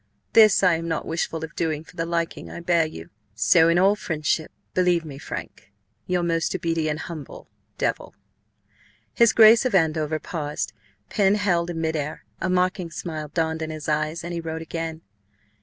This 0.33 0.63
I 0.63 0.77
am 0.77 0.87
not 0.87 1.05
Wishful 1.05 1.43
of 1.43 1.55
doing 1.55 1.83
for 1.83 1.95
the 1.95 2.07
Liking 2.07 2.49
I 2.49 2.59
bear 2.59 2.87
You. 2.87 3.11
"So 3.35 3.69
in 3.69 3.77
all 3.77 3.95
Friendship 3.95 4.51
believe 4.73 5.05
me, 5.05 5.19
Frank, 5.19 5.71
"Your 6.07 6.23
most 6.23 6.55
Obedient, 6.55 7.01
Humble 7.01 7.51
"DEVIL." 7.77 8.15
His 9.13 9.31
Grace 9.31 9.63
of 9.63 9.75
Andover 9.75 10.17
paused, 10.17 10.73
pen 11.11 11.35
held 11.35 11.69
in 11.69 11.79
mid 11.81 11.95
air. 11.95 12.25
A 12.41 12.49
mocking 12.49 12.89
smile 12.89 13.27
dawned 13.27 13.61
in 13.61 13.69
his 13.69 13.87
eyes, 13.87 14.23
and 14.23 14.33
he 14.33 14.41
wrote 14.41 14.63
again. 14.63 15.01